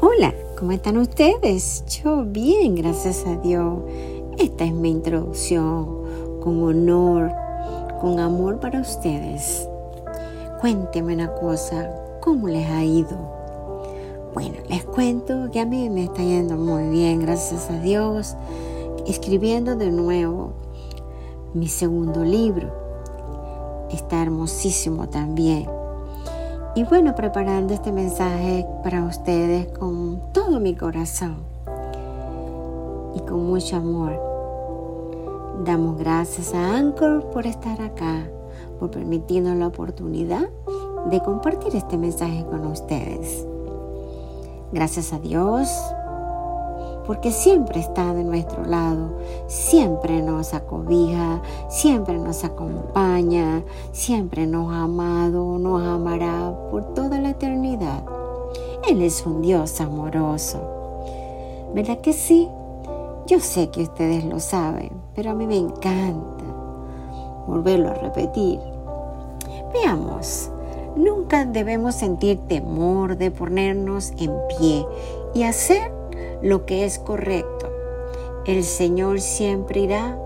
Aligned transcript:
Hola, 0.00 0.32
¿cómo 0.56 0.70
están 0.70 0.96
ustedes? 0.96 1.84
Yo 1.86 2.22
bien, 2.24 2.76
gracias 2.76 3.26
a 3.26 3.34
Dios. 3.34 3.80
Esta 4.38 4.64
es 4.64 4.72
mi 4.72 4.90
introducción 4.90 6.40
con 6.40 6.62
honor, 6.62 7.32
con 8.00 8.20
amor 8.20 8.60
para 8.60 8.80
ustedes. 8.80 9.68
Cuéntenme 10.60 11.14
una 11.14 11.34
cosa, 11.34 11.90
¿cómo 12.20 12.46
les 12.46 12.70
ha 12.70 12.84
ido? 12.84 13.18
Bueno, 14.34 14.54
les 14.68 14.84
cuento 14.84 15.50
que 15.50 15.58
a 15.58 15.66
mí 15.66 15.90
me 15.90 16.04
está 16.04 16.22
yendo 16.22 16.56
muy 16.56 16.90
bien, 16.90 17.18
gracias 17.18 17.68
a 17.68 17.80
Dios, 17.80 18.36
escribiendo 19.04 19.74
de 19.74 19.90
nuevo 19.90 20.52
mi 21.54 21.66
segundo 21.66 22.24
libro. 22.24 22.72
Está 23.90 24.22
hermosísimo 24.22 25.08
también. 25.08 25.77
Y 26.74 26.84
bueno, 26.84 27.14
preparando 27.14 27.74
este 27.74 27.90
mensaje 27.92 28.66
para 28.82 29.04
ustedes 29.04 29.66
con 29.78 30.20
todo 30.32 30.60
mi 30.60 30.74
corazón 30.76 31.38
y 33.14 33.20
con 33.20 33.46
mucho 33.46 33.76
amor. 33.76 34.28
Damos 35.64 35.98
gracias 35.98 36.54
a 36.54 36.76
Anchor 36.76 37.30
por 37.30 37.46
estar 37.46 37.80
acá, 37.80 38.28
por 38.78 38.90
permitirnos 38.90 39.56
la 39.56 39.66
oportunidad 39.66 40.48
de 41.10 41.20
compartir 41.20 41.74
este 41.74 41.98
mensaje 41.98 42.44
con 42.44 42.64
ustedes. 42.66 43.44
Gracias 44.72 45.12
a 45.12 45.18
Dios 45.18 45.68
porque 47.08 47.32
siempre 47.32 47.80
está 47.80 48.12
de 48.12 48.22
nuestro 48.22 48.66
lado, 48.66 49.16
siempre 49.46 50.20
nos 50.20 50.52
acobija, 50.52 51.40
siempre 51.70 52.18
nos 52.18 52.44
acompaña, 52.44 53.64
siempre 53.92 54.46
nos 54.46 54.70
ha 54.70 54.82
amado, 54.82 55.58
nos 55.58 55.82
amará 55.82 56.54
por 56.70 56.92
toda 56.92 57.18
la 57.18 57.30
eternidad. 57.30 58.04
Él 58.86 59.00
es 59.00 59.24
un 59.24 59.40
Dios 59.40 59.80
amoroso. 59.80 60.60
¿Verdad 61.74 61.96
que 62.02 62.12
sí? 62.12 62.46
Yo 63.26 63.40
sé 63.40 63.70
que 63.70 63.84
ustedes 63.84 64.26
lo 64.26 64.38
saben, 64.38 64.90
pero 65.14 65.30
a 65.30 65.34
mí 65.34 65.46
me 65.46 65.56
encanta 65.56 66.44
volverlo 67.46 67.88
a 67.88 67.94
repetir. 67.94 68.60
Veamos, 69.72 70.50
nunca 70.94 71.46
debemos 71.46 71.94
sentir 71.94 72.38
temor 72.48 73.16
de 73.16 73.30
ponernos 73.30 74.10
en 74.18 74.30
pie 74.58 74.84
y 75.32 75.44
hacer 75.44 75.97
lo 76.42 76.66
que 76.66 76.84
es 76.84 76.98
correcto. 76.98 77.70
El 78.46 78.64
Señor 78.64 79.20
siempre 79.20 79.80
irá 79.80 80.18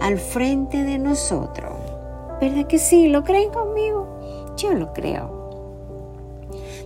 al 0.00 0.18
frente 0.18 0.84
de 0.84 0.98
nosotros. 0.98 1.72
¿Verdad 2.40 2.66
que 2.66 2.78
sí? 2.78 3.08
¿Lo 3.08 3.24
creen 3.24 3.50
conmigo? 3.50 4.06
Yo 4.56 4.72
lo 4.72 4.92
creo. 4.92 5.40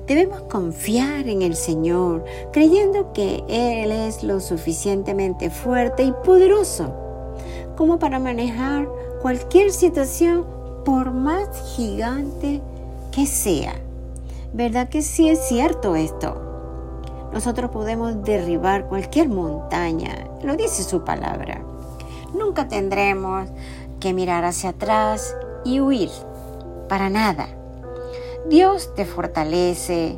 Debemos 0.07 0.43
confiar 0.43 1.29
en 1.29 1.43
el 1.43 1.57
Señor, 1.57 2.25
creyendo 2.53 3.13
que 3.13 3.43
Él 3.49 3.91
es 3.91 4.23
lo 4.23 4.41
suficientemente 4.41 5.49
fuerte 5.49 6.03
y 6.03 6.13
poderoso 6.25 6.93
como 7.77 7.99
para 7.99 8.19
manejar 8.19 8.89
cualquier 9.23 9.73
situación 9.73 10.47
por 10.85 11.13
más 11.13 11.49
gigante 11.75 12.61
que 13.11 13.27
sea. 13.27 13.75
¿Verdad 14.53 14.89
que 14.89 15.03
sí 15.03 15.29
es 15.29 15.49
cierto 15.49 15.97
esto? 15.97 16.44
Nosotros 17.35 17.73
podemos 17.73 18.23
derribar 18.23 18.87
cualquier 18.87 19.29
montaña, 19.29 20.29
lo 20.45 20.55
dice 20.55 20.85
su 20.85 21.05
palabra. 21.05 21.61
Nunca 22.33 22.69
tendremos 22.69 23.49
que 23.99 24.15
mirar 24.15 24.45
hacia 24.45 24.71
atrás 24.71 25.37
y 25.65 25.81
huir, 25.81 26.11
para 26.89 27.11
nada. 27.11 27.49
Dios 28.49 28.95
te 28.95 29.05
fortalece 29.05 30.17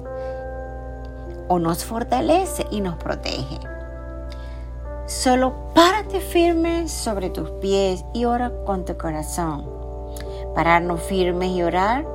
o 1.48 1.58
nos 1.58 1.86
fortalece 1.86 2.67
y 2.70 2.83
nos 2.83 2.97
protege. 2.97 3.61
Solo 5.06 5.55
párate 5.75 6.20
firme 6.20 6.86
sobre 6.86 7.30
tus 7.30 7.51
pies 7.62 8.05
y 8.12 8.27
ora 8.27 8.53
con 8.67 8.84
tu 8.84 8.95
corazón. 8.98 9.64
Pararnos 10.55 11.01
firmes 11.01 11.48
y 11.48 11.63
orar 11.63 12.07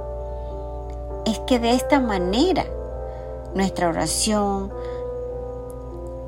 es 1.25 1.39
que 1.39 1.57
de 1.57 1.71
esta 1.71 1.99
manera 1.99 2.65
nuestra 3.53 3.89
oración 3.89 4.71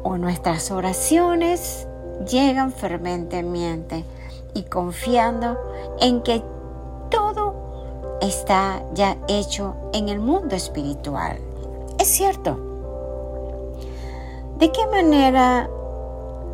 o 0.03 0.17
nuestras 0.17 0.69
oraciones 0.71 1.87
llegan 2.29 2.71
ferventemente 2.71 4.05
y 4.53 4.63
confiando 4.63 5.57
en 5.99 6.21
que 6.21 6.43
todo 7.09 8.17
está 8.21 8.83
ya 8.93 9.17
hecho 9.27 9.75
en 9.93 10.09
el 10.09 10.19
mundo 10.19 10.55
espiritual. 10.55 11.37
Es 11.99 12.07
cierto. 12.07 12.57
¿De 14.57 14.71
qué 14.71 14.85
manera 14.87 15.69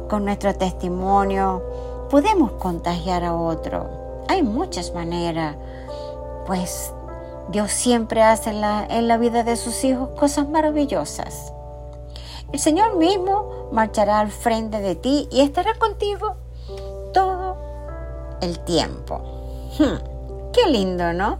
con 0.09 0.25
nuestro 0.25 0.55
testimonio 0.55 1.61
podemos 2.09 2.53
contagiar 2.53 3.23
a 3.23 3.35
otro? 3.35 3.87
Hay 4.27 4.41
muchas 4.43 4.93
maneras, 4.93 5.55
pues 6.47 6.93
Dios 7.49 7.71
siempre 7.71 8.23
hace 8.23 8.51
en 8.51 8.61
la, 8.61 8.85
en 8.85 9.07
la 9.07 9.17
vida 9.17 9.43
de 9.43 9.55
sus 9.55 9.83
hijos 9.83 10.09
cosas 10.17 10.47
maravillosas. 10.47 11.53
El 12.51 12.59
Señor 12.59 12.97
mismo 12.97 13.69
marchará 13.71 14.19
al 14.19 14.31
frente 14.31 14.81
de 14.81 14.95
ti 14.95 15.27
y 15.31 15.41
estará 15.41 15.75
contigo 15.75 16.35
todo 17.13 17.57
el 18.41 18.59
tiempo. 18.59 19.21
Hmm, 19.77 20.51
qué 20.51 20.67
lindo, 20.67 21.13
¿no? 21.13 21.37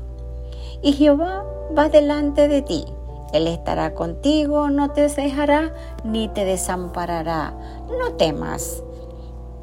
Y 0.84 0.94
Jehová 0.94 1.44
va 1.76 1.90
delante 1.90 2.48
de 2.48 2.62
ti. 2.62 2.86
Él 3.34 3.48
estará 3.48 3.96
contigo, 3.96 4.70
no 4.70 4.92
te 4.92 5.08
dejará 5.08 5.74
ni 6.04 6.28
te 6.30 6.46
desamparará. 6.46 7.54
No 8.00 8.14
temas 8.14 8.84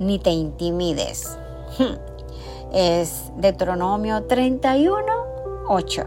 ni 0.00 0.18
te 0.18 0.30
intimides. 0.30 1.38
Hmm, 1.78 1.96
es 2.72 3.32
Deuteronomio 3.36 4.24
31, 4.24 4.96
8. 5.68 6.04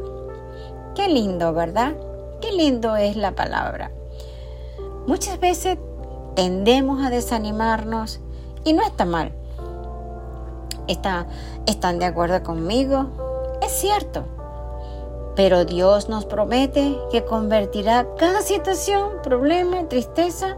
Qué 0.96 1.08
lindo, 1.08 1.54
¿verdad? 1.54 1.94
Qué 2.42 2.52
lindo 2.52 2.98
es 2.98 3.16
la 3.16 3.32
palabra. 3.32 3.92
Muchas 5.10 5.40
veces 5.40 5.80
tendemos 6.36 7.04
a 7.04 7.10
desanimarnos 7.10 8.20
y 8.64 8.74
no 8.74 8.84
está 8.84 9.06
mal. 9.06 9.34
¿Está, 10.88 11.26
¿Están 11.66 11.98
de 11.98 12.06
acuerdo 12.06 12.44
conmigo? 12.44 13.08
Es 13.64 13.72
cierto. 13.72 14.26
Pero 15.36 15.66
Dios 15.66 16.10
nos 16.10 16.26
promete 16.26 16.96
que 17.12 17.26
convertirá 17.26 18.06
cada 18.20 18.44
situación, 18.44 19.14
problema, 19.24 19.90
tristeza 19.90 20.58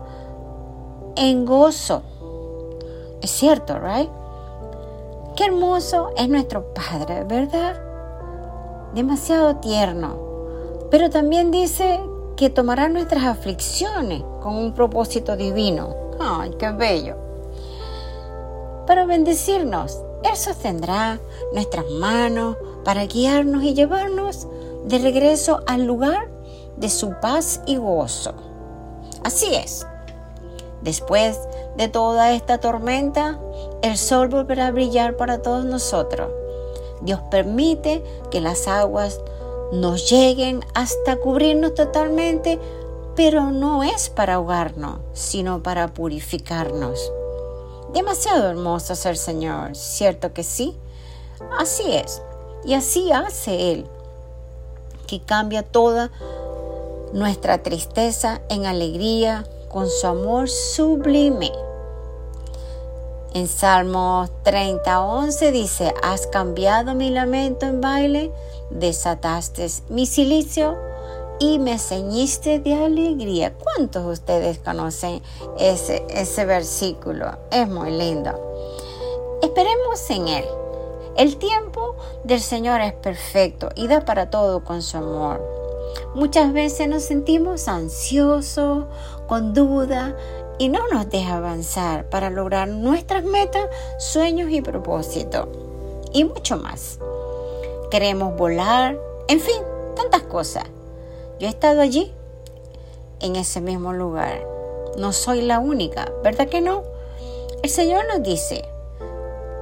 en 1.16 1.46
gozo. 1.46 2.02
Es 3.22 3.32
cierto, 3.32 3.80
¿right? 3.80 4.10
Qué 5.38 5.46
hermoso 5.46 6.10
es 6.18 6.28
nuestro 6.28 6.74
Padre, 6.74 7.24
¿verdad? 7.24 7.80
Demasiado 8.94 9.56
tierno 9.56 10.32
pero 10.92 11.10
también 11.10 11.52
dice 11.52 12.02
que 12.42 12.50
tomará 12.50 12.90
nuestras 12.90 13.24
aflicciones 13.26 14.24
con 14.42 14.56
un 14.56 14.74
propósito 14.74 15.38
divino. 15.38 15.96
¡Ay, 16.20 16.50
qué 16.58 16.72
bello! 16.72 17.16
Para 18.88 19.06
bendecirnos, 19.06 20.00
Él 20.24 20.36
sostendrá 20.36 21.20
nuestras 21.54 21.88
manos 21.92 22.58
para 22.84 23.06
guiarnos 23.06 23.64
y 23.64 23.76
llevarnos 23.76 24.48
de 24.86 24.98
regreso 24.98 25.60
al 25.68 25.84
lugar 25.84 26.32
de 26.78 26.90
su 26.90 27.12
paz 27.22 27.62
y 27.68 27.76
gozo. 27.76 28.34
Así 29.24 29.54
es. 29.54 29.86
Después 30.82 31.40
de 31.78 31.90
toda 31.90 32.32
esta 32.32 32.58
tormenta, 32.58 33.40
el 33.84 34.00
sol 34.00 34.30
volverá 34.30 34.66
a 34.66 34.72
brillar 34.72 35.16
para 35.16 35.44
todos 35.44 35.64
nosotros. 35.64 36.32
Dios 37.04 37.20
permite 37.30 38.04
que 38.32 38.42
las 38.42 38.68
aguas 38.68 39.22
nos 39.72 40.10
lleguen 40.10 40.66
hasta 40.74 41.18
cubrirnos 41.18 41.74
totalmente, 41.76 42.60
pero 43.16 43.52
no 43.52 43.84
es 43.84 44.10
para 44.10 44.36
ahogarnos, 44.36 45.00
sino 45.14 45.64
para 45.64 45.94
purificarnos. 45.94 47.12
Demasiado 47.94 48.50
hermoso 48.50 48.94
es 48.94 49.06
el 49.06 49.18
Señor, 49.18 49.76
¿cierto 49.76 50.34
que 50.34 50.44
sí? 50.44 50.78
Así 51.58 51.94
es, 51.94 52.22
y 52.64 52.74
así 52.74 53.12
hace 53.12 53.72
Él, 53.72 53.86
que 55.08 55.22
cambia 55.22 55.64
toda 55.64 56.12
nuestra 57.14 57.62
tristeza 57.64 58.42
en 58.50 58.66
alegría 58.66 59.46
con 59.70 59.90
su 59.90 60.08
amor 60.08 60.50
sublime. 60.50 61.52
En 63.34 63.48
Salmos 63.48 64.30
30, 64.44 65.02
11 65.02 65.52
dice, 65.52 65.94
has 66.04 66.28
cambiado 66.28 66.94
mi 66.94 67.10
lamento 67.10 67.66
en 67.66 67.80
baile, 67.80 68.32
desataste 68.72 69.68
mi 69.90 70.06
silicio 70.06 70.78
y 71.40 71.58
me 71.58 71.80
ceñiste 71.80 72.60
de 72.60 72.76
alegría. 72.76 73.54
¿Cuántos 73.54 74.06
de 74.06 74.12
ustedes 74.12 74.60
conocen 74.60 75.22
ese, 75.58 76.06
ese 76.10 76.46
versículo? 76.46 77.38
Es 77.52 77.68
muy 77.68 77.92
lindo. 77.92 78.32
Esperemos 79.42 80.10
en 80.12 80.28
Él. 80.28 80.46
El 81.18 81.38
tiempo 81.38 81.96
del 82.24 82.40
Señor 82.40 82.80
es 82.82 82.94
perfecto 82.94 83.70
y 83.76 83.88
da 83.88 84.06
para 84.06 84.30
todo 84.30 84.64
con 84.64 84.82
su 84.82 84.98
amor. 84.98 85.42
muchas 86.16 86.54
veces 86.54 86.88
nos 86.88 87.04
sentimos 87.04 87.68
ansiosos, 87.68 88.86
con 89.28 89.54
duda 89.54 90.16
y 90.58 90.70
no 90.70 90.88
nos 90.88 91.10
deja 91.10 91.38
avanzar 91.38 92.10
para 92.10 92.30
lograr 92.30 92.68
nuestras 92.68 93.24
metas, 93.24 93.66
sueños 93.98 94.52
y 94.52 94.62
propósitos. 94.62 95.48
Y 96.14 96.24
mucho 96.24 96.58
más. 96.58 97.00
Queremos 97.92 98.36
volar, 98.36 98.98
en 99.28 99.40
fin, 99.40 99.62
tantas 99.96 100.24
cosas. 100.24 100.64
Yo 101.40 101.48
he 101.48 101.50
estado 101.50 101.82
allí, 101.82 102.14
en 103.20 103.36
ese 103.36 103.62
mismo 103.62 103.94
lugar. 103.94 104.48
No 104.98 105.14
soy 105.14 105.42
la 105.42 105.60
única, 105.60 106.12
¿verdad 106.24 106.48
que 106.48 106.62
no? 106.62 106.84
El 107.62 107.70
Señor 107.70 108.06
nos 108.08 108.24
dice 108.24 108.66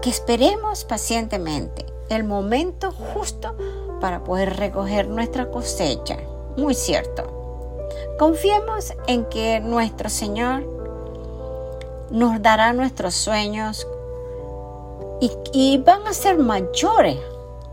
que 0.01 0.09
esperemos 0.09 0.85
pacientemente 0.85 1.85
el 2.09 2.23
momento 2.23 2.91
justo 2.91 3.55
para 3.99 4.23
poder 4.23 4.57
recoger 4.57 5.07
nuestra 5.07 5.51
cosecha. 5.51 6.17
Muy 6.55 6.73
cierto. 6.73 7.39
Confiemos 8.17 8.93
en 9.07 9.25
que 9.25 9.59
nuestro 9.59 10.09
Señor 10.09 10.63
nos 12.09 12.41
dará 12.41 12.73
nuestros 12.73 13.15
sueños 13.15 13.87
y, 15.51 15.77
van 15.79 16.07
a 16.07 16.13
ser 16.13 16.37
mayores 16.37 17.17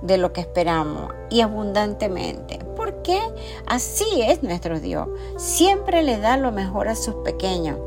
de 0.02 0.18
lo 0.18 0.32
que 0.32 0.40
esperamos 0.40 1.12
y 1.30 1.40
abundantemente. 1.40 2.58
Porque 2.76 3.18
así 3.66 4.22
es 4.22 4.42
nuestro 4.42 4.80
Dios. 4.80 5.08
Siempre 5.36 6.02
le 6.02 6.18
da 6.18 6.36
lo 6.36 6.52
mejor 6.52 6.88
a 6.88 6.94
sus 6.94 7.14
pequeños. 7.16 7.78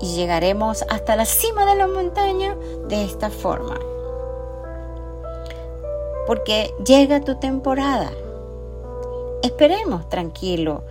Y 0.00 0.16
llegaremos 0.16 0.84
hasta 0.88 1.16
la 1.16 1.24
cima 1.24 1.64
de 1.66 1.76
la 1.76 1.86
montaña 1.86 2.56
de 2.88 3.04
esta 3.04 3.30
forma. 3.30 3.78
Porque 6.26 6.74
llega 6.84 7.20
tu 7.20 7.36
temporada. 7.36 8.10
Esperemos 9.42 10.08
tranquilo 10.08 10.82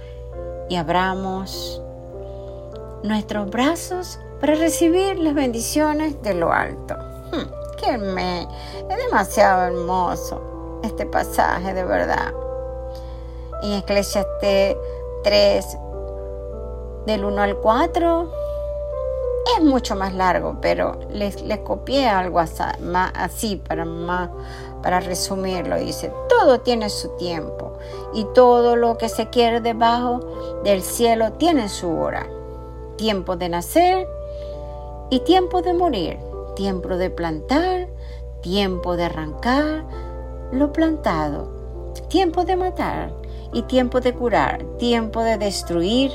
y 0.69 0.75
abramos 0.75 1.81
nuestros 3.03 3.49
brazos 3.49 4.19
para 4.39 4.55
recibir 4.55 5.19
las 5.19 5.33
bendiciones 5.33 6.21
de 6.21 6.33
lo 6.33 6.51
alto. 6.51 6.95
Hmm, 7.31 7.62
es 7.85 8.97
demasiado 8.97 9.63
hermoso 9.63 10.79
este 10.83 11.05
pasaje 11.05 11.73
de 11.73 11.83
verdad. 11.83 12.33
En 13.61 13.73
Eclesiastes 13.73 14.75
3, 15.23 15.77
del 17.05 17.25
1 17.25 17.41
al 17.41 17.57
4, 17.57 18.31
es 19.57 19.63
mucho 19.63 19.95
más 19.95 20.13
largo, 20.13 20.57
pero 20.61 20.99
les, 21.09 21.37
copié 21.63 22.07
algo 22.07 22.39
así 22.39 23.55
para, 23.57 23.85
más, 23.85 24.29
para 24.81 24.99
resumirlo. 24.99 25.77
Dice, 25.77 26.11
todo 26.29 26.61
tiene 26.61 26.89
su 26.89 27.09
tiempo 27.17 27.73
y 28.13 28.25
todo 28.33 28.75
lo 28.75 28.97
que 28.97 29.09
se 29.09 29.29
quiere 29.29 29.61
debajo 29.61 30.19
del 30.63 30.81
cielo 30.81 31.33
tiene 31.33 31.69
su 31.69 31.91
hora. 31.97 32.27
Tiempo 32.97 33.35
de 33.35 33.49
nacer 33.49 34.07
y 35.09 35.19
tiempo 35.21 35.61
de 35.61 35.73
morir. 35.73 36.32
Tiempo 36.55 36.97
de 36.97 37.09
plantar, 37.09 37.87
tiempo 38.41 38.95
de 38.95 39.05
arrancar 39.05 39.85
lo 40.51 40.71
plantado. 40.71 41.93
Tiempo 42.09 42.45
de 42.45 42.55
matar 42.55 43.13
y 43.53 43.63
tiempo 43.63 43.99
de 44.01 44.13
curar. 44.13 44.63
Tiempo 44.77 45.21
de 45.21 45.37
destruir 45.37 46.11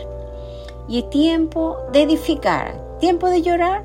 y 0.88 1.02
tiempo 1.04 1.76
de 1.92 2.02
edificar 2.02 2.88
tiempo 2.98 3.28
de 3.28 3.42
llorar, 3.42 3.84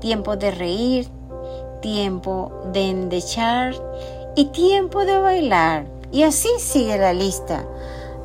tiempo 0.00 0.36
de 0.36 0.50
reír, 0.50 1.08
tiempo 1.80 2.52
de 2.72 2.90
endechar 2.90 3.74
y 4.36 4.46
tiempo 4.46 5.04
de 5.04 5.18
bailar. 5.18 5.86
Y 6.12 6.24
así 6.24 6.48
sigue 6.58 6.98
la 6.98 7.12
lista. 7.12 7.64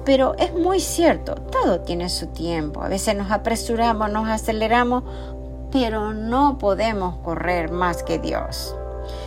Pero 0.03 0.35
es 0.37 0.53
muy 0.53 0.79
cierto, 0.79 1.35
todo 1.35 1.81
tiene 1.81 2.09
su 2.09 2.27
tiempo. 2.27 2.81
A 2.81 2.89
veces 2.89 3.15
nos 3.15 3.31
apresuramos, 3.31 4.11
nos 4.11 4.27
aceleramos, 4.27 5.03
pero 5.77 6.13
no 6.13 6.57
podemos 6.57 7.17
correr 7.17 7.69
más 7.69 8.01
que 8.01 8.17
Dios. 8.17 8.73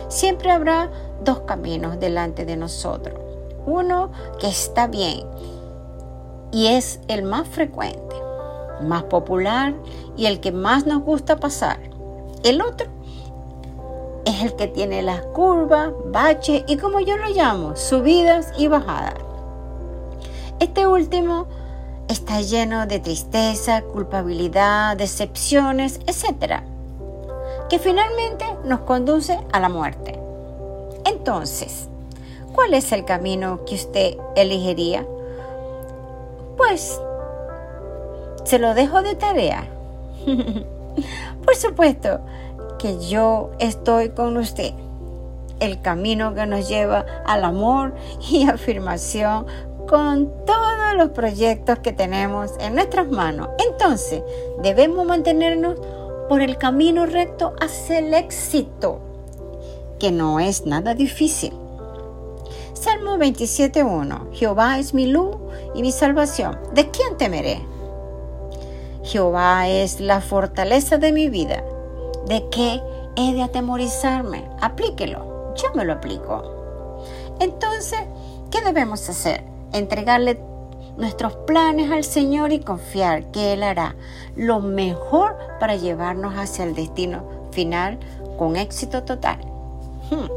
Siempre 0.07 0.49
habrá 0.49 0.89
dos 1.23 1.41
caminos 1.41 1.99
delante 1.99 2.43
de 2.43 2.57
nosotros. 2.57 3.19
Uno 3.67 4.11
que 4.39 4.47
está 4.47 4.87
bien 4.87 5.27
y 6.51 6.65
es 6.65 7.01
el 7.07 7.21
más 7.21 7.47
frecuente 7.47 8.15
más 8.81 9.03
popular 9.03 9.75
y 10.17 10.25
el 10.25 10.39
que 10.39 10.51
más 10.51 10.87
nos 10.87 11.03
gusta 11.03 11.35
pasar. 11.35 11.77
El 12.43 12.61
otro 12.61 12.87
es 14.25 14.41
el 14.41 14.55
que 14.55 14.67
tiene 14.67 15.03
las 15.03 15.21
curvas, 15.21 15.91
baches 16.05 16.63
y 16.65 16.77
como 16.77 16.99
yo 16.99 17.15
lo 17.17 17.27
llamo, 17.27 17.75
subidas 17.75 18.53
y 18.57 18.67
bajadas. 18.69 19.15
Este 20.59 20.87
último 20.87 21.45
está 22.09 22.41
lleno 22.41 22.87
de 22.87 22.99
tristeza, 22.99 23.83
culpabilidad, 23.83 24.97
decepciones, 24.97 25.99
etc. 26.07 26.61
Que 27.69 27.79
finalmente 27.79 28.45
nos 28.65 28.81
conduce 28.81 29.39
a 29.51 29.59
la 29.59 29.69
muerte. 29.69 30.19
Entonces, 31.05 31.87
¿cuál 32.53 32.73
es 32.73 32.91
el 32.91 33.05
camino 33.05 33.63
que 33.65 33.75
usted 33.75 34.17
elegiría? 34.35 35.05
Pues 36.57 36.99
se 38.43 38.57
lo 38.59 38.73
dejo 38.73 39.03
de 39.03 39.15
tarea. 39.15 39.67
Por 41.45 41.55
supuesto 41.55 42.19
que 42.79 42.97
yo 43.07 43.51
estoy 43.59 44.09
con 44.09 44.35
usted. 44.37 44.73
El 45.59 45.81
camino 45.81 46.33
que 46.33 46.45
nos 46.47 46.67
lleva 46.67 47.05
al 47.25 47.43
amor 47.43 47.93
y 48.31 48.47
afirmación 48.47 49.45
con 49.89 50.45
todos 50.45 50.95
los 50.95 51.09
proyectos 51.09 51.79
que 51.79 51.91
tenemos 51.91 52.51
en 52.59 52.75
nuestras 52.75 53.09
manos. 53.09 53.49
Entonces, 53.71 54.21
debemos 54.61 55.03
mantenernos 55.05 55.79
por 56.29 56.41
el 56.41 56.57
camino 56.57 57.07
recto 57.07 57.55
hacia 57.59 57.97
el 57.97 58.13
éxito, 58.13 58.99
que 59.97 60.11
no 60.11 60.39
es 60.39 60.67
nada 60.67 60.93
difícil. 60.93 61.53
Salmo 62.73 63.17
27.1. 63.17 64.31
Jehová 64.31 64.77
es 64.77 64.93
mi 64.93 65.07
luz 65.07 65.35
y 65.73 65.81
mi 65.81 65.91
salvación. 65.91 66.59
¿De 66.73 66.91
quién 66.91 67.17
temeré? 67.17 67.59
Jehová 69.03 69.67
es 69.69 69.99
la 69.99 70.21
fortaleza 70.21 70.99
de 70.99 71.11
mi 71.11 71.29
vida. 71.29 71.63
¿De 72.27 72.47
qué 72.49 72.79
he 73.15 73.33
de 73.33 73.41
atemorizarme? 73.41 74.47
Aplíquelo. 74.61 75.55
Yo 75.55 75.73
me 75.73 75.83
lo 75.83 75.93
aplico. 75.93 76.43
Entonces, 77.39 77.99
¿qué 78.51 78.61
debemos 78.61 79.09
hacer? 79.09 79.48
Entregarle 79.73 80.39
nuestros 80.97 81.35
planes 81.47 81.91
al 81.91 82.03
Señor 82.03 82.51
y 82.51 82.59
confiar 82.59 83.31
que 83.31 83.53
Él 83.53 83.63
hará 83.63 83.95
lo 84.35 84.59
mejor 84.59 85.37
para 85.59 85.75
llevarnos 85.75 86.33
hacia 86.35 86.65
el 86.65 86.75
destino 86.75 87.23
final 87.51 87.99
con 88.37 88.55
éxito 88.55 89.03
total. 89.03 89.39
Hmm. 90.09 90.27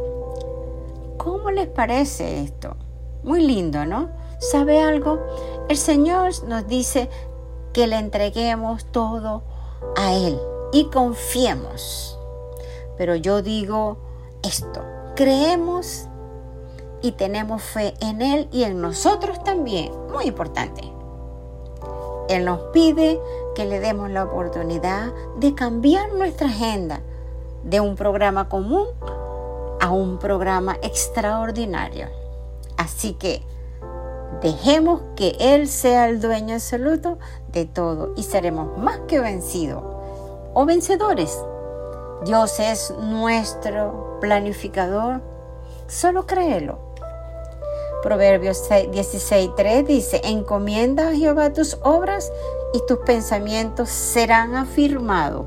¿Cómo 1.17 1.51
les 1.51 1.69
parece 1.69 2.43
esto? 2.43 2.77
Muy 3.23 3.45
lindo, 3.45 3.85
¿no? 3.85 4.11
¿Sabe 4.39 4.83
algo? 4.83 5.21
El 5.69 5.77
Señor 5.77 6.33
nos 6.49 6.67
dice 6.67 7.09
que 7.73 7.87
le 7.87 7.97
entreguemos 7.97 8.85
todo 8.87 9.45
a 9.97 10.15
Él 10.15 10.39
y 10.73 10.87
confiemos. 10.87 12.19
Pero 12.97 13.15
yo 13.17 13.43
digo 13.43 13.99
esto, 14.43 14.85
creemos 15.15 16.09
y 17.03 17.13
tenemos 17.13 17.63
fe 17.63 17.95
en 18.01 18.23
Él 18.23 18.49
y 18.53 18.65
en 18.65 18.81
nosotros 18.81 19.43
también, 19.45 19.93
muy 20.13 20.27
importante. 20.27 20.83
Él 22.29 22.45
nos 22.45 22.61
pide 22.73 23.21
que 23.55 23.65
le 23.65 23.81
demos 23.81 24.11
la 24.11 24.25
oportunidad 24.25 25.13
de 25.37 25.55
cambiar 25.55 26.13
nuestra 26.13 26.49
agenda 26.49 27.01
de 27.65 27.81
un 27.81 27.97
programa 27.97 28.49
común 28.49 28.87
a 29.81 29.91
un 29.91 30.19
programa 30.19 30.77
extraordinario. 30.83 32.07
Así 32.77 33.15
que 33.15 33.43
Dejemos 34.41 35.03
que 35.15 35.37
Él 35.39 35.69
sea 35.69 36.09
el 36.09 36.21
dueño 36.21 36.55
absoluto 36.55 37.19
de 37.53 37.65
todo 37.65 38.13
y 38.17 38.25
seremos 38.25 38.77
más 38.77 38.99
que 39.07 39.21
vencidos 39.21 39.85
o 40.53 40.67
vencedores. 40.67 41.39
Dios 42.25 42.59
es 42.59 42.93
nuestro 42.99 44.19
planificador. 44.21 45.21
Solo 45.87 46.27
créelo. 46.27 46.92
Proverbios 48.03 48.69
16.3 48.69 49.87
dice, 49.87 50.21
encomienda 50.25 51.09
a 51.09 51.15
Jehová 51.15 51.53
tus 51.53 51.79
obras 51.83 52.33
y 52.75 52.81
tus 52.87 52.99
pensamientos 52.99 53.91
serán 53.91 54.57
afirmados. 54.57 55.47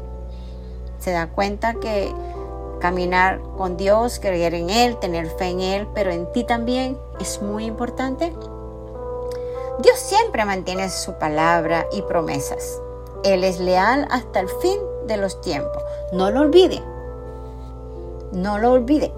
Se 0.99 1.11
da 1.11 1.27
cuenta 1.27 1.73
que 1.73 2.13
caminar 2.79 3.41
con 3.57 3.75
Dios, 3.75 4.19
creer 4.19 4.53
en 4.53 4.69
Él, 4.69 4.97
tener 4.97 5.29
fe 5.31 5.49
en 5.49 5.59
Él, 5.59 5.87
pero 5.93 6.11
en 6.11 6.31
ti 6.31 6.45
también 6.45 6.97
es 7.19 7.41
muy 7.41 7.65
importante. 7.65 8.33
Dios 9.79 9.99
siempre 9.99 10.45
mantiene 10.45 10.89
su 10.89 11.13
palabra 11.15 11.85
y 11.91 12.03
promesas. 12.03 12.81
Él 13.25 13.43
es 13.43 13.59
leal 13.59 14.07
hasta 14.09 14.39
el 14.39 14.47
fin 14.47 14.79
de 15.07 15.17
los 15.17 15.41
tiempos. 15.41 15.83
No 16.13 16.31
lo 16.31 16.39
olvide. 16.39 16.81
No 18.31 18.59
lo 18.59 18.71
olvide. 18.71 19.11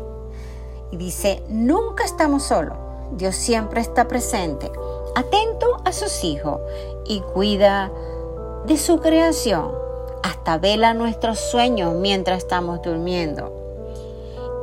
Y 0.90 0.98
dice, 0.98 1.44
nunca 1.50 2.04
estamos 2.04 2.44
solos. 2.44 2.87
Dios 3.12 3.36
siempre 3.36 3.82
está 3.82 4.08
presente. 4.08 4.72
atento 5.16 5.78
a 5.84 5.92
sus 5.94 6.24
hijos 6.24 6.60
y 7.06 7.22
cuida 7.22 7.92
de 8.68 8.78
su 8.78 9.00
creación. 9.00 9.72
Hasta 10.22 10.58
vela 10.60 10.94
nuestros 10.94 11.40
sueños 11.40 11.96
mientras 11.96 12.38
estamos 12.40 12.82
durmiendo. 12.84 13.52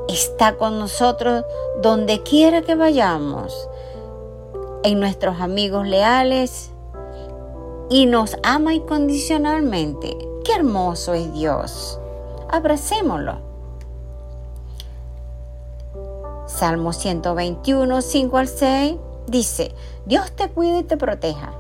Está 0.09 0.57
con 0.57 0.79
nosotros 0.79 1.45
donde 1.83 2.23
quiera 2.23 2.63
que 2.63 2.77
vayamos, 2.77 3.69
en 4.85 5.01
nuestros 5.01 5.41
amigos 5.41 5.89
leales 5.89 6.71
y 7.89 8.07
nos 8.07 8.37
ama 8.43 8.75
incondicionalmente. 8.75 10.17
Qué 10.45 10.55
hermoso 10.55 11.15
es 11.15 11.33
Dios. 11.33 11.99
Abracémoslo. 12.51 13.54
Salmo 16.55 16.93
121, 16.93 18.01
5 18.01 18.39
al 18.39 18.47
6 18.47 18.97
dice, 19.27 19.75
Dios 20.07 20.31
te 20.31 20.49
cuide 20.51 20.79
y 20.79 20.83
te 20.85 20.97
proteja. 20.97 21.53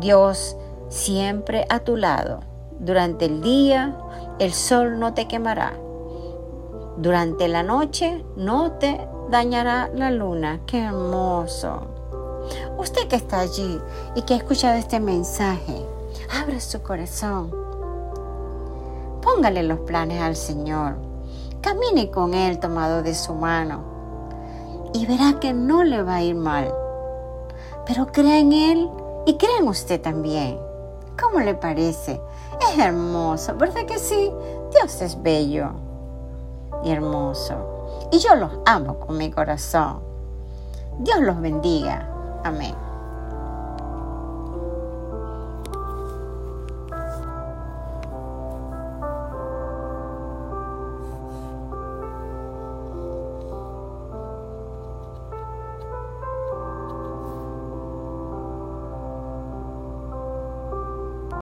Dios 0.00 0.54
siempre 0.90 1.64
a 1.70 1.78
tu 1.78 1.96
lado. 1.96 2.40
Durante 2.78 3.24
el 3.24 3.40
día 3.40 3.96
el 4.38 4.52
sol 4.52 5.00
no 5.00 5.14
te 5.14 5.28
quemará. 5.28 5.72
Durante 6.98 7.48
la 7.48 7.62
noche 7.62 8.22
no 8.36 8.72
te 8.72 9.00
dañará 9.30 9.90
la 9.94 10.10
luna. 10.10 10.60
Qué 10.66 10.82
hermoso. 10.84 11.86
Usted 12.76 13.08
que 13.08 13.16
está 13.16 13.40
allí 13.40 13.80
y 14.14 14.22
que 14.22 14.34
ha 14.34 14.36
escuchado 14.36 14.76
este 14.76 15.00
mensaje, 15.00 15.86
abra 16.38 16.60
su 16.60 16.82
corazón. 16.82 17.50
Póngale 19.22 19.62
los 19.62 19.78
planes 19.80 20.20
al 20.20 20.36
Señor. 20.36 20.96
Camine 21.62 22.10
con 22.10 22.34
Él 22.34 22.58
tomado 22.58 23.02
de 23.02 23.14
su 23.14 23.32
mano. 23.34 23.91
Y 24.94 25.06
verá 25.06 25.40
que 25.40 25.52
no 25.52 25.84
le 25.84 26.02
va 26.02 26.16
a 26.16 26.22
ir 26.22 26.34
mal. 26.34 26.72
Pero 27.86 28.06
crea 28.06 28.38
en 28.38 28.52
Él 28.52 28.90
y 29.26 29.36
crea 29.36 29.58
en 29.58 29.68
usted 29.68 30.00
también. 30.00 30.58
¿Cómo 31.20 31.40
le 31.40 31.54
parece? 31.54 32.20
Es 32.60 32.78
hermoso, 32.78 33.54
¿verdad 33.56 33.84
que 33.86 33.98
sí? 33.98 34.32
Dios 34.70 35.00
es 35.02 35.20
bello 35.22 35.70
y 36.84 36.90
hermoso. 36.90 38.08
Y 38.10 38.18
yo 38.18 38.34
los 38.34 38.50
amo 38.66 38.98
con 38.98 39.16
mi 39.16 39.30
corazón. 39.30 40.00
Dios 40.98 41.20
los 41.20 41.40
bendiga. 41.40 42.08
Amén. 42.44 42.91